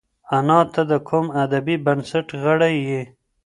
[0.37, 3.01] ایا ته د کوم ادبي بنسټ غړی یې؟